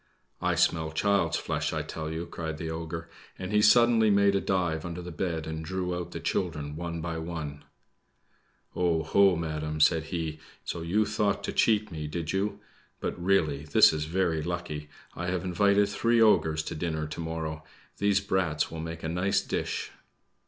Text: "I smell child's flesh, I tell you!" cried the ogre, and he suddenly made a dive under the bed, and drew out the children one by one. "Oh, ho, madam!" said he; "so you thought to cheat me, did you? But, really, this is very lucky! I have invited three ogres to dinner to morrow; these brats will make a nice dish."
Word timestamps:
"I 0.41 0.55
smell 0.55 0.91
child's 0.91 1.37
flesh, 1.37 1.71
I 1.71 1.83
tell 1.83 2.09
you!" 2.09 2.25
cried 2.25 2.57
the 2.57 2.71
ogre, 2.71 3.07
and 3.37 3.51
he 3.51 3.61
suddenly 3.61 4.09
made 4.09 4.33
a 4.33 4.41
dive 4.41 4.83
under 4.83 4.99
the 4.99 5.11
bed, 5.11 5.45
and 5.45 5.63
drew 5.63 5.93
out 5.93 6.09
the 6.09 6.19
children 6.19 6.75
one 6.75 7.01
by 7.01 7.19
one. 7.19 7.63
"Oh, 8.75 9.03
ho, 9.03 9.35
madam!" 9.35 9.79
said 9.79 10.05
he; 10.05 10.39
"so 10.65 10.81
you 10.81 11.05
thought 11.05 11.43
to 11.43 11.53
cheat 11.53 11.91
me, 11.91 12.07
did 12.07 12.31
you? 12.33 12.59
But, 12.99 13.15
really, 13.23 13.63
this 13.65 13.93
is 13.93 14.05
very 14.05 14.41
lucky! 14.41 14.89
I 15.15 15.27
have 15.27 15.43
invited 15.45 15.87
three 15.87 16.19
ogres 16.19 16.63
to 16.63 16.73
dinner 16.73 17.05
to 17.05 17.19
morrow; 17.19 17.63
these 17.99 18.21
brats 18.21 18.71
will 18.71 18.79
make 18.81 19.03
a 19.03 19.07
nice 19.07 19.41
dish." 19.41 19.91